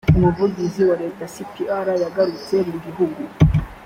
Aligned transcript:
umuvugizi 0.17 0.81
wa 0.89 0.95
leta 1.03 1.23
c 1.33 1.35
p 1.51 1.55
r 1.83 1.87
yagarutse 2.03 2.55
mu 2.69 2.77
guhugu 2.83 3.21